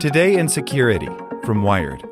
Today 0.00 0.38
in 0.38 0.48
Security 0.48 1.10
from 1.44 1.62
Wired. 1.62 2.02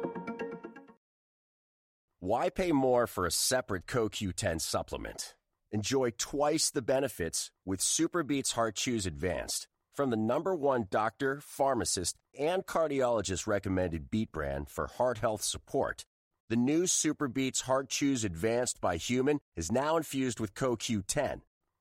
Why 2.21 2.50
pay 2.50 2.71
more 2.71 3.07
for 3.07 3.25
a 3.25 3.30
separate 3.30 3.87
CoQ10 3.87 4.61
supplement? 4.61 5.34
Enjoy 5.72 6.10
twice 6.18 6.68
the 6.68 6.82
benefits 6.82 7.50
with 7.64 7.80
SuperBeets 7.80 8.52
Heart 8.52 8.74
Chews 8.74 9.06
Advanced 9.06 9.68
from 9.95 10.11
the 10.11 10.18
number 10.18 10.54
one 10.54 10.86
doctor, 10.90 11.40
pharmacist, 11.40 12.18
and 12.38 12.66
cardiologist 12.66 13.46
recommended 13.46 14.11
beet 14.11 14.32
brand 14.32 14.68
for 14.68 14.86
heart 14.86 15.16
health 15.16 15.41
support. 15.41 16.05
The 16.50 16.57
new 16.57 16.82
SuperBeets 16.82 17.62
Heart 17.62 17.89
Chews 17.89 18.23
Advanced 18.23 18.82
by 18.82 18.98
HumanN 18.98 19.39
is 19.57 19.73
now 19.73 19.96
infused 19.96 20.41
with 20.41 20.52
CoQ10. 20.52 21.41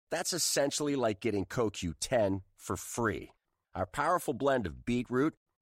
That's 0.09 0.31
essentially 0.31 0.95
like 0.95 1.19
getting 1.19 1.43
CoQ10 1.43 2.43
for 2.55 2.77
free. 2.77 3.31
Our 3.75 3.85
powerful 3.85 4.33
blend 4.33 4.65
of 4.65 4.85
beetroot, 4.85 5.33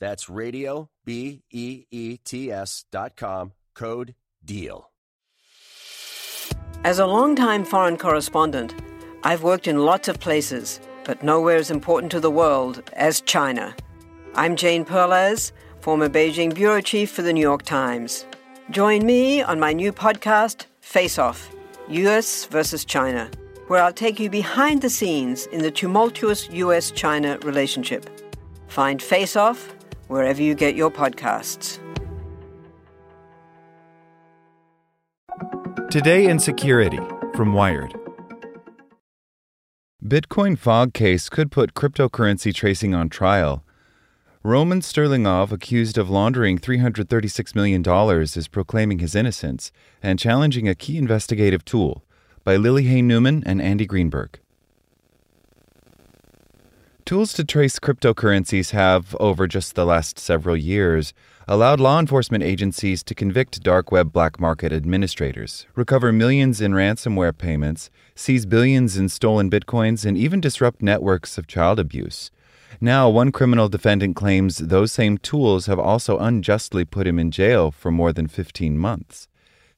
That's 0.00 0.28
radio, 0.28 0.90
B 1.04 1.42
E 1.50 1.84
E 1.90 2.18
T 2.18 2.52
S 2.52 2.84
dot 2.90 3.16
com, 3.16 3.52
code 3.74 4.14
DEAL. 4.44 4.90
As 6.84 6.98
a 6.98 7.06
longtime 7.06 7.64
foreign 7.64 7.96
correspondent, 7.96 8.74
I've 9.24 9.42
worked 9.42 9.66
in 9.66 9.84
lots 9.84 10.06
of 10.06 10.20
places, 10.20 10.80
but 11.04 11.22
nowhere 11.22 11.56
as 11.56 11.70
important 11.70 12.12
to 12.12 12.20
the 12.20 12.30
world 12.30 12.82
as 12.92 13.20
China. 13.22 13.74
I'm 14.34 14.54
Jane 14.54 14.84
Perlez, 14.84 15.52
former 15.80 16.08
Beijing 16.08 16.54
bureau 16.54 16.80
chief 16.80 17.10
for 17.10 17.22
the 17.22 17.32
New 17.32 17.40
York 17.40 17.62
Times. 17.62 18.26
Join 18.70 19.04
me 19.04 19.42
on 19.42 19.58
my 19.58 19.72
new 19.72 19.92
podcast, 19.92 20.66
Face 20.80 21.18
Off 21.18 21.50
US 21.88 22.44
versus 22.44 22.84
China, 22.84 23.30
where 23.66 23.82
I'll 23.82 23.92
take 23.92 24.20
you 24.20 24.30
behind 24.30 24.82
the 24.82 24.90
scenes 24.90 25.46
in 25.46 25.62
the 25.62 25.70
tumultuous 25.70 26.48
US 26.50 26.90
China 26.90 27.38
relationship. 27.42 28.08
Find 28.68 29.02
Face 29.02 29.34
Off 29.34 29.74
wherever 30.08 30.42
you 30.42 30.54
get 30.54 30.74
your 30.74 30.90
podcasts. 30.90 31.78
Today 35.90 36.26
in 36.26 36.38
Security 36.38 37.00
from 37.34 37.54
Wired. 37.54 37.94
Bitcoin 40.04 40.58
fog 40.58 40.92
case 40.92 41.28
could 41.28 41.50
put 41.50 41.74
cryptocurrency 41.74 42.54
tracing 42.54 42.94
on 42.94 43.08
trial. 43.08 43.64
Roman 44.42 44.80
Sterlingov, 44.80 45.50
accused 45.50 45.98
of 45.98 46.08
laundering 46.08 46.58
$336 46.58 47.54
million, 47.54 47.82
is 48.22 48.48
proclaiming 48.48 49.00
his 49.00 49.14
innocence 49.14 49.72
and 50.02 50.18
challenging 50.18 50.68
a 50.68 50.74
key 50.74 50.96
investigative 50.96 51.64
tool 51.64 52.04
by 52.44 52.56
Lily 52.56 52.84
Hay 52.84 53.02
Newman 53.02 53.42
and 53.44 53.60
Andy 53.60 53.84
Greenberg. 53.84 54.38
Tools 57.08 57.32
to 57.32 57.42
trace 57.42 57.78
cryptocurrencies 57.78 58.72
have, 58.72 59.16
over 59.18 59.46
just 59.46 59.74
the 59.74 59.86
last 59.86 60.18
several 60.18 60.54
years, 60.54 61.14
allowed 61.46 61.80
law 61.80 61.98
enforcement 61.98 62.44
agencies 62.44 63.02
to 63.04 63.14
convict 63.14 63.62
dark 63.62 63.90
web 63.90 64.12
black 64.12 64.38
market 64.38 64.74
administrators, 64.74 65.64
recover 65.74 66.12
millions 66.12 66.60
in 66.60 66.72
ransomware 66.72 67.34
payments, 67.34 67.88
seize 68.14 68.44
billions 68.44 68.98
in 68.98 69.08
stolen 69.08 69.48
bitcoins, 69.48 70.04
and 70.04 70.18
even 70.18 70.38
disrupt 70.38 70.82
networks 70.82 71.38
of 71.38 71.46
child 71.46 71.78
abuse. 71.78 72.30
Now, 72.78 73.08
one 73.08 73.32
criminal 73.32 73.70
defendant 73.70 74.14
claims 74.14 74.58
those 74.58 74.92
same 74.92 75.16
tools 75.16 75.64
have 75.64 75.78
also 75.78 76.18
unjustly 76.18 76.84
put 76.84 77.06
him 77.06 77.18
in 77.18 77.30
jail 77.30 77.70
for 77.70 77.90
more 77.90 78.12
than 78.12 78.26
15 78.26 78.76
months. 78.76 79.28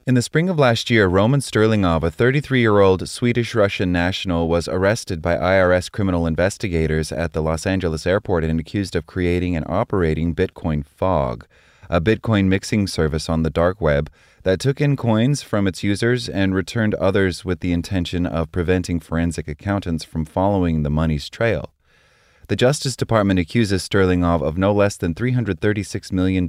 In 0.03 0.15
the 0.15 0.23
spring 0.23 0.49
of 0.49 0.57
last 0.57 0.89
year, 0.89 1.05
Roman 1.05 1.41
Sterlingov, 1.41 2.01
a 2.01 2.09
33 2.09 2.59
year 2.59 2.79
old 2.79 3.07
Swedish 3.07 3.53
Russian 3.53 3.91
national, 3.91 4.47
was 4.47 4.67
arrested 4.67 5.21
by 5.21 5.35
IRS 5.35 5.91
criminal 5.91 6.25
investigators 6.25 7.11
at 7.11 7.33
the 7.33 7.41
Los 7.41 7.67
Angeles 7.67 8.07
airport 8.07 8.43
and 8.43 8.59
accused 8.59 8.95
of 8.95 9.05
creating 9.05 9.55
and 9.55 9.63
operating 9.69 10.33
Bitcoin 10.33 10.83
Fog, 10.83 11.45
a 11.87 12.01
Bitcoin 12.01 12.47
mixing 12.47 12.87
service 12.87 13.29
on 13.29 13.43
the 13.43 13.51
dark 13.51 13.79
web 13.79 14.09
that 14.41 14.59
took 14.59 14.81
in 14.81 14.97
coins 14.97 15.43
from 15.43 15.67
its 15.67 15.83
users 15.83 16.27
and 16.27 16.55
returned 16.55 16.95
others 16.95 17.45
with 17.45 17.59
the 17.59 17.71
intention 17.71 18.25
of 18.25 18.51
preventing 18.51 18.99
forensic 18.99 19.47
accountants 19.47 20.03
from 20.03 20.25
following 20.25 20.81
the 20.81 20.89
money's 20.89 21.29
trail. 21.29 21.69
The 22.51 22.57
Justice 22.57 22.97
Department 22.97 23.39
accuses 23.39 23.87
Sterlingov 23.87 24.41
of 24.41 24.57
no 24.57 24.73
less 24.73 24.97
than 24.97 25.15
$336 25.15 26.11
million 26.11 26.45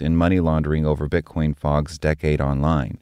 in 0.00 0.16
money 0.16 0.40
laundering 0.40 0.86
over 0.86 1.10
Bitcoin 1.10 1.54
Fog's 1.54 1.98
decade 1.98 2.40
online. 2.40 2.96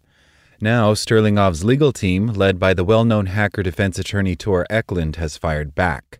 Now, 0.61 0.93
Sterlingov's 0.95 1.63
legal 1.63 1.93
team, 1.93 2.27
led 2.27 2.59
by 2.59 2.75
the 2.75 2.83
well 2.83 3.05
known 3.05 3.27
hacker 3.27 3.63
defense 3.63 4.01
attorney 4.01 4.35
Tor 4.35 4.67
Ekeland, 4.69 5.15
has 5.15 5.37
fired 5.37 5.77
back. 5.77 6.19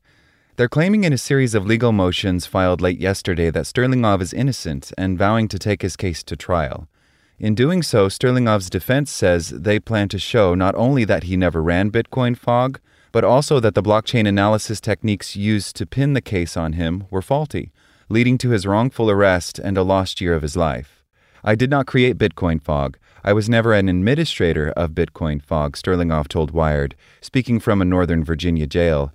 They're 0.55 0.69
claiming 0.69 1.03
in 1.03 1.13
a 1.13 1.19
series 1.19 1.57
of 1.57 1.67
legal 1.67 1.91
motions 1.91 2.47
filed 2.47 2.81
late 2.81 3.01
yesterday 3.01 3.51
that 3.51 3.65
Sterlingov 3.65 4.21
is 4.23 4.33
innocent 4.33 4.93
and 4.97 5.19
vowing 5.19 5.49
to 5.49 5.59
take 5.59 5.83
his 5.83 5.97
case 5.97 6.23
to 6.23 6.37
trial. 6.37 6.87
In 7.41 7.57
doing 7.57 7.83
so, 7.83 8.07
Sterlingov's 8.07 8.71
defense 8.71 9.11
says 9.11 9.49
they 9.49 9.81
plan 9.81 10.09
to 10.11 10.19
show 10.21 10.55
not 10.55 10.77
only 10.77 11.05
that 11.05 11.25
he 11.25 11.37
never 11.37 11.61
ran 11.61 11.91
Bitcoin 11.91 12.39
Fog, 12.39 12.79
but 13.13 13.25
also 13.25 13.61
that 13.61 13.75
the 13.75 13.83
blockchain 13.83 14.27
analysis 14.27 14.81
techniques 14.81 15.37
used 15.37 15.77
to 15.77 15.87
pin 15.87 16.13
the 16.13 16.21
case 16.21 16.57
on 16.57 16.75
him 16.75 17.05
were 17.11 17.23
faulty, 17.23 17.73
leading 18.09 18.39
to 18.39 18.51
his 18.51 18.67
wrongful 18.67 19.11
arrest 19.11 19.59
and 19.59 19.77
a 19.77 19.83
lost 19.83 20.21
year 20.21 20.35
of 20.35 20.43
his 20.43 20.57
life. 20.57 21.03
I 21.43 21.55
did 21.55 21.71
not 21.71 21.87
create 21.87 22.19
Bitcoin 22.19 22.63
Fog. 22.63 22.99
I 23.25 23.33
was 23.33 23.49
never 23.49 23.73
an 23.73 23.89
administrator 23.89 24.71
of 24.71 24.91
Bitcoin 24.91 25.43
Fog, 25.43 25.77
Sterlingov 25.77 26.29
told 26.29 26.51
Wired, 26.51 26.95
speaking 27.21 27.61
from 27.61 27.81
a 27.81 27.85
Northern 27.85 28.25
Virginia 28.25 28.67
jail. 28.67 29.13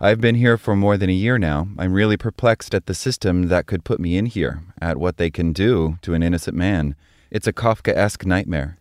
I've 0.00 0.20
been 0.20 0.34
here 0.34 0.56
for 0.56 0.76
more 0.76 0.96
than 0.96 1.10
a 1.10 1.14
year 1.14 1.38
now. 1.38 1.68
I'm 1.78 1.92
really 1.92 2.16
perplexed 2.16 2.74
at 2.74 2.86
the 2.86 2.94
system 2.94 3.48
that 3.48 3.66
could 3.66 3.84
put 3.84 4.00
me 4.00 4.16
in 4.16 4.26
here, 4.26 4.62
at 4.80 4.98
what 4.98 5.16
they 5.16 5.30
can 5.30 5.52
do 5.52 5.98
to 6.02 6.14
an 6.14 6.22
innocent 6.22 6.56
man. 6.56 6.94
It's 7.30 7.46
a 7.46 7.52
Kafkaesque 7.52 8.26
nightmare. 8.26 8.78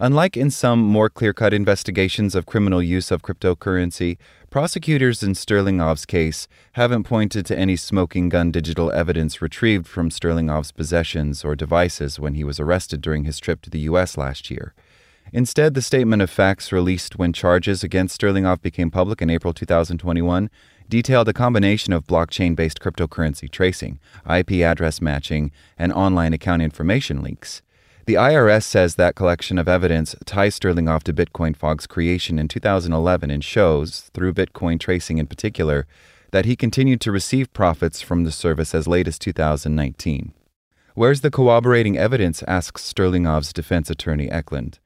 Unlike 0.00 0.36
in 0.36 0.52
some 0.52 0.78
more 0.78 1.10
clear 1.10 1.32
cut 1.32 1.52
investigations 1.52 2.36
of 2.36 2.46
criminal 2.46 2.80
use 2.80 3.10
of 3.10 3.22
cryptocurrency, 3.22 4.16
prosecutors 4.48 5.24
in 5.24 5.32
Sterlingov's 5.32 6.06
case 6.06 6.46
haven't 6.74 7.02
pointed 7.02 7.44
to 7.46 7.58
any 7.58 7.74
smoking 7.74 8.28
gun 8.28 8.52
digital 8.52 8.92
evidence 8.92 9.42
retrieved 9.42 9.88
from 9.88 10.10
Sterlingov's 10.10 10.70
possessions 10.70 11.44
or 11.44 11.56
devices 11.56 12.20
when 12.20 12.34
he 12.34 12.44
was 12.44 12.60
arrested 12.60 13.00
during 13.00 13.24
his 13.24 13.40
trip 13.40 13.60
to 13.62 13.70
the 13.70 13.80
U.S. 13.90 14.16
last 14.16 14.52
year. 14.52 14.72
Instead, 15.32 15.74
the 15.74 15.82
statement 15.82 16.22
of 16.22 16.30
facts 16.30 16.70
released 16.70 17.18
when 17.18 17.32
charges 17.32 17.82
against 17.82 18.20
Sterlingov 18.20 18.62
became 18.62 18.92
public 18.92 19.20
in 19.20 19.28
April 19.28 19.52
2021 19.52 20.48
detailed 20.88 21.28
a 21.28 21.32
combination 21.32 21.92
of 21.92 22.06
blockchain 22.06 22.54
based 22.54 22.78
cryptocurrency 22.78 23.50
tracing, 23.50 23.98
IP 24.30 24.52
address 24.62 25.00
matching, 25.00 25.50
and 25.76 25.92
online 25.92 26.32
account 26.32 26.62
information 26.62 27.20
leaks. 27.20 27.62
The 28.08 28.14
IRS 28.14 28.62
says 28.62 28.94
that 28.94 29.16
collection 29.16 29.58
of 29.58 29.68
evidence 29.68 30.16
ties 30.24 30.58
Sterlingov 30.58 31.02
to 31.02 31.12
Bitcoin 31.12 31.54
Fog's 31.54 31.86
creation 31.86 32.38
in 32.38 32.48
2011 32.48 33.30
and 33.30 33.44
shows, 33.44 34.10
through 34.14 34.32
Bitcoin 34.32 34.80
tracing 34.80 35.18
in 35.18 35.26
particular, 35.26 35.86
that 36.30 36.46
he 36.46 36.56
continued 36.56 37.02
to 37.02 37.12
receive 37.12 37.52
profits 37.52 38.00
from 38.00 38.24
the 38.24 38.32
service 38.32 38.74
as 38.74 38.88
late 38.88 39.06
as 39.08 39.18
2019. 39.18 40.32
Where's 40.94 41.20
the 41.20 41.30
corroborating 41.30 41.98
evidence? 41.98 42.42
asks 42.44 42.90
Sterlingov's 42.90 43.52
defense 43.52 43.90
attorney 43.90 44.28
Ekeland. 44.28 44.78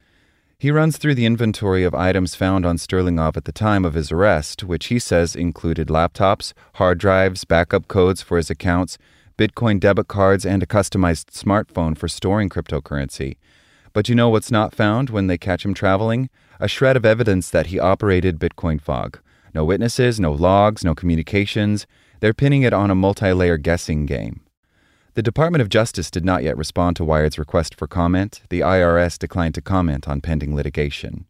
He 0.58 0.72
runs 0.72 0.96
through 0.96 1.14
the 1.14 1.26
inventory 1.26 1.84
of 1.84 1.94
items 1.94 2.34
found 2.34 2.66
on 2.66 2.76
Sterlingov 2.76 3.36
at 3.36 3.44
the 3.44 3.52
time 3.52 3.84
of 3.84 3.94
his 3.94 4.10
arrest, 4.10 4.64
which 4.64 4.86
he 4.86 4.98
says 4.98 5.36
included 5.36 5.86
laptops, 5.86 6.54
hard 6.74 6.98
drives, 6.98 7.44
backup 7.44 7.86
codes 7.86 8.20
for 8.20 8.36
his 8.36 8.50
accounts, 8.50 8.98
Bitcoin 9.36 9.80
debit 9.80 10.08
cards, 10.08 10.44
and 10.44 10.62
a 10.62 10.66
customized 10.66 11.26
smartphone 11.30 11.96
for 11.96 12.08
storing 12.08 12.48
cryptocurrency. 12.48 13.36
But 13.92 14.08
you 14.08 14.14
know 14.14 14.28
what's 14.28 14.50
not 14.50 14.74
found 14.74 15.10
when 15.10 15.26
they 15.26 15.38
catch 15.38 15.64
him 15.64 15.74
traveling? 15.74 16.30
A 16.60 16.68
shred 16.68 16.96
of 16.96 17.04
evidence 17.04 17.50
that 17.50 17.66
he 17.66 17.78
operated 17.78 18.38
Bitcoin 18.38 18.80
Fog. 18.80 19.18
No 19.54 19.64
witnesses, 19.64 20.18
no 20.18 20.32
logs, 20.32 20.84
no 20.84 20.94
communications. 20.94 21.86
They're 22.20 22.32
pinning 22.32 22.62
it 22.62 22.72
on 22.72 22.90
a 22.90 22.94
multi 22.94 23.32
layer 23.32 23.58
guessing 23.58 24.06
game. 24.06 24.40
The 25.14 25.22
Department 25.22 25.60
of 25.60 25.68
Justice 25.68 26.10
did 26.10 26.24
not 26.24 26.42
yet 26.42 26.56
respond 26.56 26.96
to 26.96 27.04
Wired's 27.04 27.38
request 27.38 27.74
for 27.74 27.86
comment. 27.86 28.42
The 28.48 28.60
IRS 28.60 29.18
declined 29.18 29.54
to 29.56 29.60
comment 29.60 30.08
on 30.08 30.22
pending 30.22 30.54
litigation. 30.54 31.26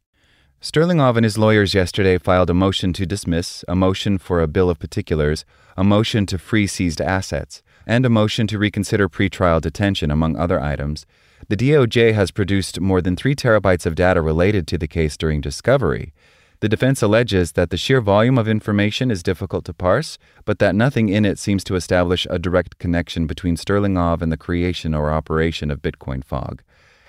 Sterlingov 0.60 1.16
and 1.16 1.24
his 1.24 1.36
lawyers 1.36 1.74
yesterday 1.74 2.16
filed 2.18 2.48
a 2.48 2.54
motion 2.54 2.92
to 2.92 3.04
dismiss, 3.04 3.64
a 3.66 3.74
motion 3.74 4.18
for 4.18 4.40
a 4.40 4.46
bill 4.46 4.70
of 4.70 4.78
particulars, 4.78 5.44
a 5.76 5.82
motion 5.82 6.26
to 6.26 6.38
free 6.38 6.68
seized 6.68 7.00
assets, 7.00 7.64
and 7.86 8.04
a 8.06 8.10
motion 8.10 8.46
to 8.48 8.58
reconsider 8.58 9.08
pretrial 9.08 9.60
detention, 9.60 10.10
among 10.10 10.36
other 10.36 10.60
items. 10.60 11.06
The 11.48 11.56
DOJ 11.56 12.14
has 12.14 12.30
produced 12.30 12.80
more 12.80 13.00
than 13.02 13.16
three 13.16 13.34
terabytes 13.34 13.86
of 13.86 13.94
data 13.94 14.22
related 14.22 14.66
to 14.68 14.78
the 14.78 14.88
case 14.88 15.16
during 15.16 15.40
discovery. 15.40 16.12
The 16.60 16.68
defense 16.68 17.02
alleges 17.02 17.52
that 17.52 17.70
the 17.70 17.76
sheer 17.76 18.00
volume 18.00 18.38
of 18.38 18.46
information 18.46 19.10
is 19.10 19.24
difficult 19.24 19.64
to 19.64 19.74
parse, 19.74 20.16
but 20.44 20.60
that 20.60 20.76
nothing 20.76 21.08
in 21.08 21.24
it 21.24 21.36
seems 21.40 21.64
to 21.64 21.74
establish 21.74 22.24
a 22.30 22.38
direct 22.38 22.78
connection 22.78 23.26
between 23.26 23.56
Sterlingov 23.56 24.22
and 24.22 24.30
the 24.30 24.36
creation 24.36 24.94
or 24.94 25.10
operation 25.10 25.72
of 25.72 25.82
Bitcoin 25.82 26.22
Fog. 26.22 26.62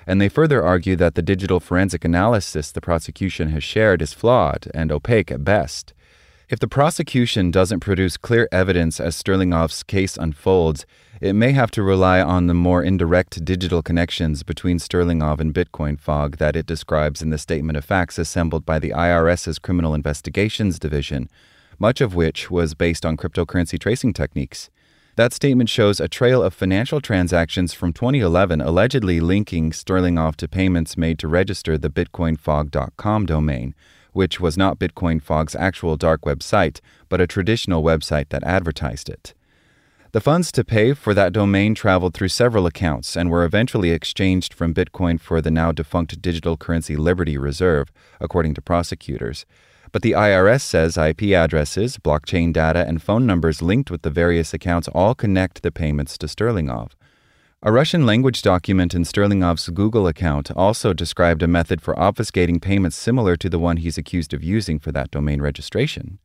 And 0.07 0.19
they 0.19 0.27
further 0.27 0.63
argue 0.63 0.95
that 0.95 1.13
the 1.13 1.21
digital 1.21 1.59
forensic 1.59 2.03
analysis 2.03 2.71
the 2.71 2.81
prosecution 2.81 3.49
has 3.49 3.63
shared 3.63 4.01
is 4.01 4.11
flawed 4.11 4.71
and 4.73 4.91
opaque 4.91 5.31
at 5.31 5.43
best. 5.43 5.93
If 6.53 6.59
the 6.59 6.67
prosecution 6.67 7.49
doesn't 7.49 7.79
produce 7.79 8.15
clear 8.15 8.47
evidence 8.51 8.99
as 8.99 9.15
Sterlingov's 9.15 9.81
case 9.81 10.17
unfolds, 10.17 10.85
it 11.19 11.33
may 11.33 11.51
have 11.53 11.71
to 11.71 11.81
rely 11.81 12.21
on 12.21 12.45
the 12.45 12.53
more 12.53 12.83
indirect 12.83 13.43
digital 13.43 13.81
connections 13.81 14.43
between 14.43 14.77
Sterlingov 14.77 15.39
and 15.39 15.51
Bitcoin 15.51 15.99
Fog 15.99 16.37
that 16.37 16.55
it 16.55 16.67
describes 16.67 17.23
in 17.23 17.31
the 17.31 17.39
statement 17.39 17.75
of 17.75 17.85
facts 17.85 18.19
assembled 18.19 18.67
by 18.67 18.77
the 18.77 18.91
IRS's 18.91 19.57
Criminal 19.57 19.95
Investigations 19.95 20.77
Division, 20.77 21.27
much 21.79 22.01
of 22.01 22.13
which 22.13 22.51
was 22.51 22.75
based 22.75 23.03
on 23.03 23.17
cryptocurrency 23.17 23.79
tracing 23.79 24.13
techniques. 24.13 24.69
That 25.15 25.33
statement 25.33 25.69
shows 25.69 25.99
a 25.99 26.07
trail 26.07 26.43
of 26.43 26.53
financial 26.53 27.01
transactions 27.01 27.73
from 27.73 27.93
2011 27.93 28.61
allegedly 28.61 29.19
linking 29.19 29.71
Sterlingov 29.71 30.35
to 30.35 30.47
payments 30.47 30.97
made 30.97 31.17
to 31.17 31.27
register 31.27 31.79
the 31.79 31.89
bitcoinfog.com 31.89 33.25
domain 33.25 33.73
which 34.13 34.39
was 34.39 34.57
not 34.57 34.79
Bitcoin 34.79 35.21
Fog's 35.21 35.55
actual 35.55 35.97
dark 35.97 36.25
web 36.25 36.41
site, 36.41 36.79
but 37.09 37.21
a 37.21 37.27
traditional 37.27 37.83
website 37.83 38.29
that 38.29 38.43
advertised 38.43 39.09
it. 39.09 39.33
The 40.13 40.21
funds 40.21 40.51
to 40.51 40.63
pay 40.63 40.93
for 40.93 41.15
that 41.15 41.33
domain 41.33 41.73
traveled 41.73 42.13
through 42.13 42.27
several 42.27 42.67
accounts 42.67 43.15
and 43.15 43.31
were 43.31 43.43
eventually 43.43 43.89
exchanged 43.89 44.53
from 44.53 44.73
Bitcoin 44.73 45.19
for 45.19 45.41
the 45.41 45.49
now 45.49 45.71
defunct 45.71 46.21
digital 46.21 46.55
currency 46.55 46.95
Liberty 46.95 47.35
Reserve, 47.35 47.91
according 48.21 48.53
to 48.53 48.61
prosecutors. 48.61 49.47
But 49.91 50.03
the 50.03 50.11
IRS 50.11 50.61
says 50.61 50.97
IP 50.97 51.33
addresses, 51.33 51.97
blockchain 51.97 52.53
data, 52.53 52.85
and 52.87 53.01
phone 53.01 53.25
numbers 53.25 53.63
linked 53.63 53.89
with 53.89 54.03
the 54.03 54.11
various 54.11 54.53
accounts 54.53 54.87
all 54.89 55.15
connect 55.15 55.63
the 55.63 55.71
payments 55.71 56.15
to 56.19 56.27
Sterlingov. 56.27 56.91
A 57.65 57.71
Russian 57.71 58.05
language 58.05 58.41
document 58.41 58.93
in 58.93 59.03
Sterlingov's 59.03 59.69
Google 59.69 60.05
account 60.05 60.51
also 60.51 60.91
described 60.91 61.41
a 61.41 61.47
method 61.47 61.81
for 61.81 61.95
obfuscating 61.95 62.61
payments 62.61 62.97
similar 62.97 63.37
to 63.37 63.47
the 63.47 63.57
one 63.57 63.77
he's 63.77 63.97
accused 63.97 64.33
of 64.33 64.43
using 64.43 64.79
for 64.79 64.91
that 64.91 65.11
domain 65.11 65.41
registration. 65.41 66.19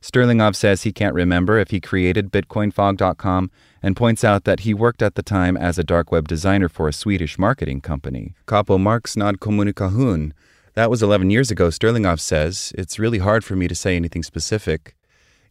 Sterlingov 0.00 0.56
says 0.56 0.82
he 0.82 0.92
can't 0.92 1.14
remember 1.14 1.60
if 1.60 1.70
he 1.70 1.80
created 1.80 2.32
BitcoinFog.com 2.32 3.52
and 3.80 3.94
points 3.94 4.24
out 4.24 4.42
that 4.42 4.60
he 4.60 4.74
worked 4.74 5.02
at 5.02 5.14
the 5.14 5.22
time 5.22 5.56
as 5.56 5.78
a 5.78 5.84
dark 5.84 6.10
web 6.10 6.26
designer 6.26 6.68
for 6.68 6.88
a 6.88 6.92
Swedish 6.92 7.38
marketing 7.38 7.80
company, 7.80 8.34
Capo 8.46 8.76
Marknad 8.76 9.36
Kommunikation. 9.36 10.32
That 10.74 10.90
was 10.90 11.00
11 11.00 11.30
years 11.30 11.52
ago, 11.52 11.68
Sterlingov 11.68 12.18
says. 12.18 12.72
It's 12.76 12.98
really 12.98 13.18
hard 13.18 13.44
for 13.44 13.54
me 13.54 13.68
to 13.68 13.76
say 13.76 13.94
anything 13.94 14.24
specific. 14.24 14.96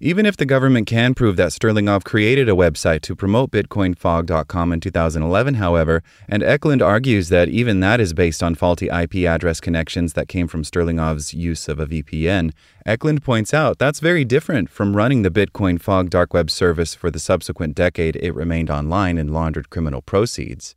Even 0.04 0.26
if 0.26 0.36
the 0.36 0.48
government 0.48 0.88
can 0.88 1.14
prove 1.14 1.36
that 1.36 1.52
Sterlingov 1.52 2.04
created 2.04 2.50
a 2.50 2.54
website 2.54 3.02
to 3.02 3.16
promote 3.16 3.52
BitcoinFog.com 3.52 4.74
in 4.74 4.80
2011, 4.80 5.54
however, 5.54 6.02
and 6.28 6.42
Ekeland 6.42 6.84
argues 6.84 7.30
that 7.30 7.50
even 7.50 7.82
that 7.82 8.00
is 8.00 8.12
based 8.12 8.42
on 8.42 8.56
faulty 8.56 8.88
IP 8.88 9.28
address 9.28 9.62
connections 9.62 10.14
that 10.14 10.28
came 10.28 10.48
from 10.48 10.64
Sterlingov's 10.64 11.36
use 11.36 11.68
of 11.68 11.80
a 11.80 11.86
VPN, 11.86 12.52
Ekeland 12.88 13.22
points 13.24 13.54
out 13.54 13.78
that's 13.78 14.00
very 14.00 14.26
different 14.26 14.72
from 14.72 14.98
running 14.98 15.22
the 15.22 15.30
Bitcoin 15.30 15.80
Fog 15.80 16.10
dark 16.10 16.34
web 16.34 16.50
service 16.50 16.96
for 16.96 17.12
the 17.12 17.20
subsequent 17.20 17.76
decade 17.76 18.16
it 18.16 18.34
remained 18.34 18.72
online 18.72 19.20
and 19.20 19.32
laundered 19.32 19.70
criminal 19.70 20.02
proceeds. 20.02 20.74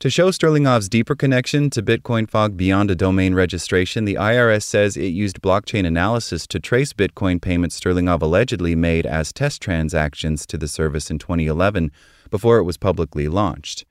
To 0.00 0.10
show 0.10 0.28
Sterlingov's 0.28 0.90
deeper 0.90 1.14
connection 1.14 1.70
to 1.70 1.82
Bitcoin 1.82 2.28
Fog 2.28 2.54
beyond 2.54 2.90
a 2.90 2.94
domain 2.94 3.32
registration, 3.32 4.04
the 4.04 4.16
IRS 4.16 4.62
says 4.62 4.94
it 4.94 5.06
used 5.06 5.40
blockchain 5.40 5.86
analysis 5.86 6.46
to 6.48 6.60
trace 6.60 6.92
Bitcoin 6.92 7.40
payments 7.40 7.80
Sterlingov 7.80 8.20
allegedly 8.20 8.74
made 8.74 9.06
as 9.06 9.32
test 9.32 9.62
transactions 9.62 10.44
to 10.48 10.58
the 10.58 10.68
service 10.68 11.10
in 11.10 11.18
2011 11.18 11.90
before 12.28 12.58
it 12.58 12.64
was 12.64 12.76
publicly 12.76 13.26
launched. 13.26 13.86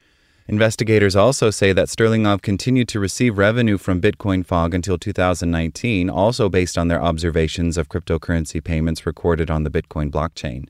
Investigators 0.48 1.16
also 1.16 1.50
say 1.50 1.74
that 1.74 1.88
Sterlingov 1.88 2.44
continued 2.44 2.88
to 2.90 3.00
receive 3.00 3.40
revenue 3.40 3.80
from 3.80 4.00
Bitcoin 4.00 4.46
Fog 4.46 4.76
until 4.76 5.00
2019, 5.00 6.08
also 6.08 6.50
based 6.50 6.78
on 6.78 6.88
their 6.88 7.02
observations 7.02 7.78
of 7.80 7.90
cryptocurrency 7.90 8.64
payments 8.64 9.08
recorded 9.08 9.50
on 9.50 9.64
the 9.64 9.72
Bitcoin 9.72 10.12
blockchain. 10.12 10.68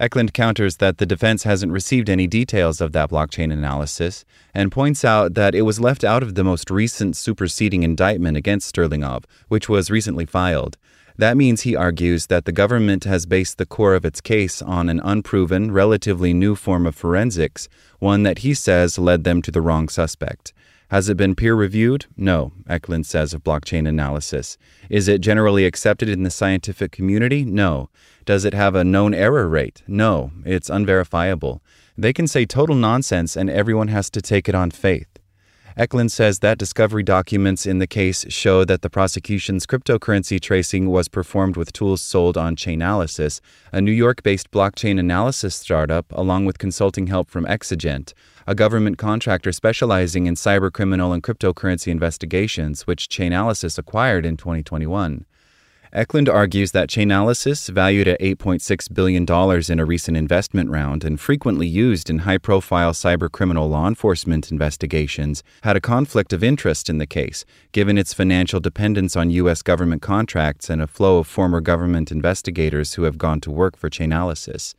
Ekeland 0.00 0.32
counters 0.32 0.76
that 0.76 0.98
the 0.98 1.06
defense 1.06 1.42
hasn't 1.42 1.72
received 1.72 2.08
any 2.08 2.26
details 2.26 2.80
of 2.80 2.92
that 2.92 3.10
blockchain 3.10 3.52
analysis 3.52 4.24
and 4.54 4.70
points 4.70 5.04
out 5.04 5.34
that 5.34 5.54
it 5.54 5.62
was 5.62 5.80
left 5.80 6.04
out 6.04 6.22
of 6.22 6.36
the 6.36 6.44
most 6.44 6.70
recent 6.70 7.16
superseding 7.16 7.82
indictment 7.82 8.36
against 8.36 8.72
Sterlingov, 8.72 9.24
which 9.48 9.68
was 9.68 9.90
recently 9.90 10.24
filed. 10.24 10.76
That 11.16 11.36
means, 11.36 11.62
he 11.62 11.74
argues, 11.74 12.28
that 12.28 12.44
the 12.44 12.52
government 12.52 13.02
has 13.02 13.26
based 13.26 13.58
the 13.58 13.66
core 13.66 13.96
of 13.96 14.04
its 14.04 14.20
case 14.20 14.62
on 14.62 14.88
an 14.88 15.00
unproven, 15.02 15.72
relatively 15.72 16.32
new 16.32 16.54
form 16.54 16.86
of 16.86 16.94
forensics, 16.94 17.68
one 17.98 18.22
that 18.22 18.38
he 18.38 18.54
says 18.54 19.00
led 19.00 19.24
them 19.24 19.42
to 19.42 19.50
the 19.50 19.60
wrong 19.60 19.88
suspect. 19.88 20.52
Has 20.90 21.10
it 21.10 21.18
been 21.18 21.34
peer 21.34 21.54
reviewed? 21.54 22.06
No, 22.16 22.52
Ekeland 22.66 23.04
says 23.04 23.34
of 23.34 23.44
blockchain 23.44 23.86
analysis. 23.86 24.56
Is 24.88 25.06
it 25.06 25.20
generally 25.20 25.66
accepted 25.66 26.08
in 26.08 26.22
the 26.22 26.30
scientific 26.30 26.92
community? 26.92 27.44
No. 27.44 27.90
Does 28.28 28.44
it 28.44 28.52
have 28.52 28.74
a 28.74 28.84
known 28.84 29.14
error 29.14 29.48
rate? 29.48 29.82
No, 29.88 30.32
it's 30.44 30.68
unverifiable. 30.68 31.62
They 31.96 32.12
can 32.12 32.26
say 32.26 32.44
total 32.44 32.76
nonsense 32.76 33.36
and 33.36 33.48
everyone 33.48 33.88
has 33.88 34.10
to 34.10 34.20
take 34.20 34.50
it 34.50 34.54
on 34.54 34.70
faith. 34.70 35.08
Ekeland 35.78 36.10
says 36.10 36.40
that 36.40 36.58
discovery 36.58 37.02
documents 37.02 37.64
in 37.64 37.78
the 37.78 37.86
case 37.86 38.26
show 38.28 38.66
that 38.66 38.82
the 38.82 38.90
prosecution's 38.90 39.64
cryptocurrency 39.64 40.38
tracing 40.38 40.90
was 40.90 41.08
performed 41.08 41.56
with 41.56 41.72
tools 41.72 42.02
sold 42.02 42.36
on 42.36 42.54
Chainalysis, 42.54 43.40
a 43.72 43.80
New 43.80 43.92
York 43.92 44.22
based 44.22 44.50
blockchain 44.50 45.00
analysis 45.00 45.54
startup, 45.54 46.04
along 46.12 46.44
with 46.44 46.58
consulting 46.58 47.06
help 47.06 47.30
from 47.30 47.46
Excygent, 47.46 48.12
a 48.46 48.54
government 48.54 48.98
contractor 48.98 49.52
specializing 49.52 50.26
in 50.26 50.34
cybercriminal 50.34 51.14
and 51.14 51.22
cryptocurrency 51.22 51.88
investigations, 51.88 52.86
which 52.86 53.08
Chainalysis 53.08 53.78
acquired 53.78 54.26
in 54.26 54.36
2021. 54.36 55.24
Ekeland 55.94 56.28
argues 56.28 56.72
that 56.72 56.90
Chainalysis, 56.90 57.70
valued 57.70 58.08
at 58.08 58.20
$8.6 58.20 58.92
billion 58.92 59.24
in 59.72 59.80
a 59.80 59.84
recent 59.86 60.18
investment 60.18 60.68
round 60.68 61.02
and 61.02 61.18
frequently 61.18 61.66
used 61.66 62.10
in 62.10 62.18
high 62.20 62.36
profile 62.36 62.92
cybercriminal 62.92 63.70
law 63.70 63.88
enforcement 63.88 64.50
investigations, 64.50 65.42
had 65.62 65.76
a 65.76 65.80
conflict 65.80 66.34
of 66.34 66.44
interest 66.44 66.90
in 66.90 66.98
the 66.98 67.06
case, 67.06 67.46
given 67.72 67.96
its 67.96 68.12
financial 68.12 68.60
dependence 68.60 69.16
on 69.16 69.30
U.S. 69.30 69.62
government 69.62 70.02
contracts 70.02 70.68
and 70.68 70.82
a 70.82 70.86
flow 70.86 71.18
of 71.18 71.26
former 71.26 71.62
government 71.62 72.12
investigators 72.12 72.94
who 72.94 73.04
have 73.04 73.16
gone 73.16 73.40
to 73.40 73.50
work 73.50 73.74
for 73.74 73.88
Chainalysis. 73.88 74.74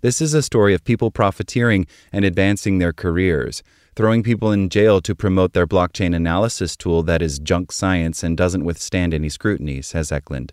This 0.00 0.20
is 0.20 0.34
a 0.34 0.42
story 0.42 0.74
of 0.74 0.84
people 0.84 1.12
profiteering 1.12 1.86
and 2.12 2.24
advancing 2.24 2.78
their 2.78 2.92
careers, 2.92 3.62
throwing 3.98 4.22
people 4.22 4.52
in 4.52 4.68
jail 4.68 5.00
to 5.00 5.12
promote 5.12 5.54
their 5.54 5.66
blockchain 5.66 6.14
analysis 6.14 6.76
tool 6.76 7.02
that 7.02 7.20
is 7.20 7.40
junk 7.40 7.72
science 7.72 8.22
and 8.22 8.36
doesn't 8.36 8.62
withstand 8.62 9.12
any 9.12 9.28
scrutiny, 9.28 9.82
says 9.82 10.10
Ekeland. 10.12 10.52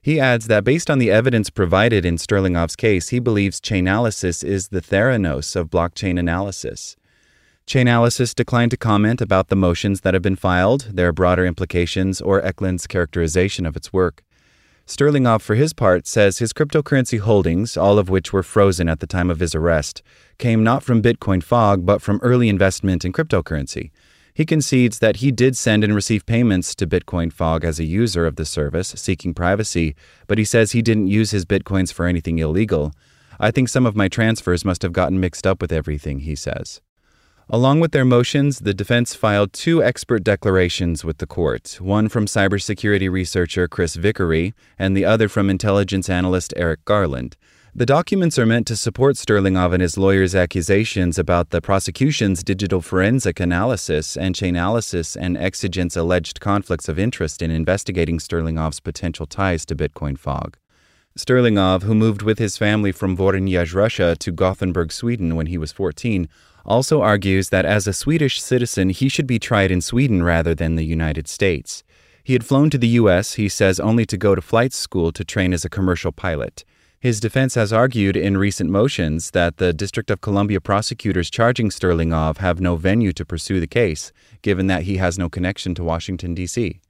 He 0.00 0.18
adds 0.18 0.46
that 0.46 0.64
based 0.64 0.88
on 0.88 0.98
the 0.98 1.10
evidence 1.10 1.50
provided 1.50 2.06
in 2.06 2.16
Sterlingov's 2.16 2.74
case, 2.74 3.10
he 3.10 3.18
believes 3.18 3.60
Chainalysis 3.60 4.42
is 4.42 4.68
the 4.68 4.80
Theranos 4.80 5.54
of 5.54 5.68
blockchain 5.68 6.18
analysis. 6.18 6.96
Chainalysis 7.66 8.34
declined 8.34 8.70
to 8.70 8.78
comment 8.78 9.20
about 9.20 9.48
the 9.48 9.56
motions 9.56 10.00
that 10.00 10.14
have 10.14 10.22
been 10.22 10.34
filed, 10.34 10.88
their 10.90 11.12
broader 11.12 11.44
implications, 11.44 12.22
or 12.22 12.40
Ekeland's 12.40 12.86
characterization 12.86 13.66
of 13.66 13.76
its 13.76 13.92
work. 13.92 14.24
Sterlingov, 14.86 15.42
for 15.42 15.56
his 15.56 15.72
part, 15.72 16.06
says 16.06 16.38
his 16.38 16.52
cryptocurrency 16.52 17.18
holdings, 17.18 17.76
all 17.76 17.98
of 17.98 18.08
which 18.08 18.32
were 18.32 18.44
frozen 18.44 18.88
at 18.88 19.00
the 19.00 19.06
time 19.06 19.30
of 19.30 19.40
his 19.40 19.52
arrest, 19.52 20.00
came 20.38 20.62
not 20.62 20.84
from 20.84 21.02
Bitcoin 21.02 21.42
Fog, 21.42 21.84
but 21.84 22.00
from 22.00 22.20
early 22.22 22.48
investment 22.48 23.04
in 23.04 23.12
cryptocurrency. 23.12 23.90
He 24.32 24.44
concedes 24.44 25.00
that 25.00 25.16
he 25.16 25.32
did 25.32 25.56
send 25.56 25.82
and 25.82 25.92
receive 25.92 26.24
payments 26.24 26.74
to 26.76 26.86
Bitcoin 26.86 27.32
Fog 27.32 27.64
as 27.64 27.80
a 27.80 27.84
user 27.84 28.26
of 28.26 28.36
the 28.36 28.44
service, 28.44 28.94
seeking 28.96 29.34
privacy, 29.34 29.96
but 30.28 30.38
he 30.38 30.44
says 30.44 30.70
he 30.70 30.82
didn't 30.82 31.08
use 31.08 31.32
his 31.32 31.44
bitcoins 31.44 31.92
for 31.92 32.06
anything 32.06 32.38
illegal. 32.38 32.92
I 33.40 33.50
think 33.50 33.68
some 33.68 33.86
of 33.86 33.96
my 33.96 34.06
transfers 34.06 34.64
must 34.64 34.82
have 34.82 34.92
gotten 34.92 35.18
mixed 35.18 35.48
up 35.48 35.60
with 35.60 35.72
everything, 35.72 36.20
he 36.20 36.36
says. 36.36 36.80
Along 37.48 37.78
with 37.78 37.92
their 37.92 38.04
motions, 38.04 38.58
the 38.58 38.74
defense 38.74 39.14
filed 39.14 39.52
two 39.52 39.80
expert 39.80 40.24
declarations 40.24 41.04
with 41.04 41.18
the 41.18 41.28
court 41.28 41.78
one 41.80 42.08
from 42.08 42.26
cybersecurity 42.26 43.08
researcher 43.08 43.68
Chris 43.68 43.94
Vickery, 43.94 44.52
and 44.76 44.96
the 44.96 45.04
other 45.04 45.28
from 45.28 45.48
intelligence 45.48 46.10
analyst 46.10 46.52
Eric 46.56 46.84
Garland. 46.84 47.36
The 47.72 47.86
documents 47.86 48.36
are 48.36 48.46
meant 48.46 48.66
to 48.66 48.74
support 48.74 49.14
Sterlingov 49.14 49.72
and 49.72 49.80
his 49.80 49.96
lawyer's 49.96 50.34
accusations 50.34 51.20
about 51.20 51.50
the 51.50 51.60
prosecution's 51.60 52.42
digital 52.42 52.80
forensic 52.80 53.38
analysis 53.38 54.16
and 54.16 54.34
Chainalysis 54.34 55.16
and 55.16 55.36
Excygent's 55.36 55.96
alleged 55.96 56.40
conflicts 56.40 56.88
of 56.88 56.98
interest 56.98 57.42
in 57.42 57.52
investigating 57.52 58.18
Sterlingov's 58.18 58.80
potential 58.80 59.26
ties 59.26 59.64
to 59.66 59.76
Bitcoin 59.76 60.18
Fog. 60.18 60.56
Sterlingov, 61.16 61.84
who 61.84 61.94
moved 61.94 62.22
with 62.22 62.40
his 62.40 62.58
family 62.58 62.92
from 62.92 63.16
Voronezh, 63.16 63.72
Russia 63.72 64.16
to 64.18 64.32
Gothenburg, 64.32 64.90
Sweden 64.90 65.36
when 65.36 65.46
he 65.46 65.56
was 65.56 65.70
14, 65.70 66.28
also 66.66 67.00
argues 67.00 67.48
that 67.50 67.64
as 67.64 67.86
a 67.86 67.92
Swedish 67.92 68.42
citizen, 68.42 68.90
he 68.90 69.08
should 69.08 69.26
be 69.26 69.38
tried 69.38 69.70
in 69.70 69.80
Sweden 69.80 70.22
rather 70.22 70.54
than 70.54 70.76
the 70.76 70.84
United 70.84 71.28
States. 71.28 71.84
He 72.22 72.32
had 72.32 72.44
flown 72.44 72.70
to 72.70 72.78
the 72.78 72.88
U.S., 72.88 73.34
he 73.34 73.48
says, 73.48 73.78
only 73.78 74.04
to 74.06 74.16
go 74.16 74.34
to 74.34 74.42
flight 74.42 74.72
school 74.72 75.12
to 75.12 75.24
train 75.24 75.52
as 75.52 75.64
a 75.64 75.70
commercial 75.70 76.10
pilot. 76.10 76.64
His 76.98 77.20
defense 77.20 77.54
has 77.54 77.72
argued 77.72 78.16
in 78.16 78.36
recent 78.36 78.68
motions 78.68 79.30
that 79.30 79.58
the 79.58 79.72
District 79.72 80.10
of 80.10 80.22
Columbia 80.22 80.60
prosecutors 80.60 81.30
charging 81.30 81.68
Sterlingov 81.68 82.38
have 82.38 82.60
no 82.60 82.74
venue 82.74 83.12
to 83.12 83.24
pursue 83.24 83.60
the 83.60 83.68
case, 83.68 84.12
given 84.42 84.66
that 84.66 84.82
he 84.82 84.96
has 84.96 85.18
no 85.18 85.28
connection 85.28 85.74
to 85.76 85.84
Washington, 85.84 86.34
D.C. 86.34 86.80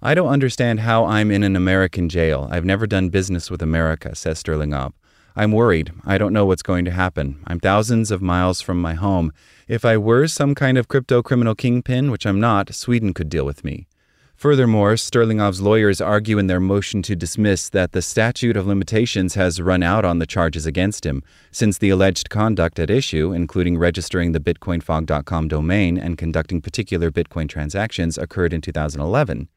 I 0.00 0.14
don't 0.14 0.28
understand 0.28 0.80
how 0.80 1.04
I'm 1.04 1.30
in 1.30 1.42
an 1.42 1.56
American 1.56 2.08
jail. 2.08 2.48
I've 2.50 2.64
never 2.64 2.86
done 2.86 3.10
business 3.10 3.50
with 3.50 3.60
America, 3.60 4.14
says 4.14 4.42
Sterlingov. 4.42 4.92
I'm 5.38 5.52
worried. 5.52 5.92
I 6.06 6.16
don't 6.16 6.32
know 6.32 6.46
what's 6.46 6.62
going 6.62 6.86
to 6.86 6.90
happen. 6.90 7.42
I'm 7.46 7.60
thousands 7.60 8.10
of 8.10 8.22
miles 8.22 8.62
from 8.62 8.80
my 8.80 8.94
home. 8.94 9.34
If 9.68 9.84
I 9.84 9.98
were 9.98 10.26
some 10.28 10.54
kind 10.54 10.78
of 10.78 10.88
crypto 10.88 11.22
criminal 11.22 11.54
kingpin, 11.54 12.10
which 12.10 12.24
I'm 12.24 12.40
not, 12.40 12.74
Sweden 12.74 13.12
could 13.12 13.28
deal 13.28 13.44
with 13.44 13.62
me. 13.62 13.86
Furthermore, 14.34 14.94
Sterlingov's 14.94 15.60
lawyers 15.60 16.00
argue 16.00 16.38
in 16.38 16.46
their 16.46 16.60
motion 16.60 17.02
to 17.02 17.14
dismiss 17.14 17.68
that 17.68 17.92
the 17.92 18.00
statute 18.00 18.56
of 18.56 18.66
limitations 18.66 19.34
has 19.34 19.60
run 19.60 19.82
out 19.82 20.06
on 20.06 20.20
the 20.20 20.26
charges 20.26 20.64
against 20.64 21.04
him, 21.04 21.22
since 21.50 21.76
the 21.76 21.90
alleged 21.90 22.30
conduct 22.30 22.78
at 22.78 22.88
issue, 22.88 23.32
including 23.32 23.76
registering 23.76 24.32
the 24.32 24.40
BitcoinFog.com 24.40 25.48
domain 25.48 25.98
and 25.98 26.16
conducting 26.16 26.62
particular 26.62 27.10
Bitcoin 27.10 27.46
transactions, 27.46 28.16
occurred 28.16 28.54
in 28.54 28.62
2011. 28.62 29.48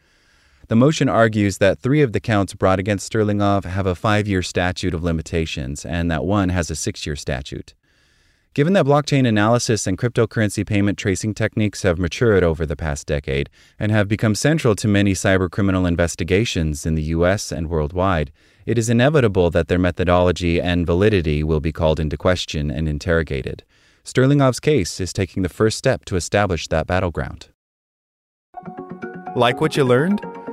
The 0.70 0.76
motion 0.76 1.10
argues 1.10 1.58
that 1.58 1.80
three 1.80 2.04
of 2.04 2.14
the 2.14 2.20
counts 2.20 2.54
brought 2.54 2.78
against 2.78 3.12
Sterlingov 3.12 3.66
have 3.66 3.88
a 3.88 3.96
five 3.96 4.28
year 4.28 4.44
statute 4.44 4.94
of 4.94 5.04
limitations 5.04 5.84
and 5.84 6.12
that 6.12 6.24
one 6.24 6.50
has 6.50 6.70
a 6.70 6.76
six 6.76 7.08
year 7.08 7.16
statute. 7.16 7.74
Given 8.54 8.74
that 8.74 8.86
blockchain 8.86 9.28
analysis 9.28 9.88
and 9.88 9.98
cryptocurrency 9.98 10.64
payment 10.64 11.00
tracing 11.00 11.34
techniques 11.34 11.82
have 11.82 11.98
matured 11.98 12.44
over 12.44 12.68
the 12.68 12.76
past 12.76 13.08
decade 13.08 13.50
and 13.80 13.92
have 13.92 14.08
become 14.08 14.36
central 14.36 14.76
to 14.76 14.88
many 14.88 15.14
cybercriminal 15.14 15.88
investigations 15.88 16.86
in 16.86 16.94
the 16.94 17.10
US 17.18 17.52
and 17.52 17.68
worldwide, 17.68 18.32
it 18.68 18.78
is 18.78 18.92
inevitable 18.92 19.50
that 19.50 19.70
their 19.70 19.80
methodology 19.80 20.62
and 20.62 20.86
validity 20.86 21.44
will 21.44 21.60
be 21.60 21.72
called 21.72 22.00
into 22.00 22.16
question 22.16 22.70
and 22.70 22.88
interrogated. 22.88 23.64
Sterlingov's 24.06 24.60
case 24.60 25.00
is 25.00 25.14
taking 25.14 25.42
the 25.42 25.50
first 25.50 25.80
step 25.80 26.06
to 26.06 26.16
establish 26.16 26.68
that 26.68 26.86
battleground. 26.86 27.48
Like 29.36 29.62
what 29.62 29.76
you 29.76 29.84
learned? 29.84 30.22